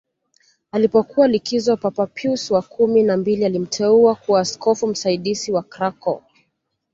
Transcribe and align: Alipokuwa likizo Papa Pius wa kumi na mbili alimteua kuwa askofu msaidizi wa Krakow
Alipokuwa 0.71 1.27
likizo 1.27 1.77
Papa 1.77 2.07
Pius 2.07 2.51
wa 2.51 2.61
kumi 2.61 3.03
na 3.03 3.17
mbili 3.17 3.45
alimteua 3.45 4.15
kuwa 4.15 4.41
askofu 4.41 4.87
msaidizi 4.87 5.51
wa 5.51 5.63
Krakow 5.63 6.21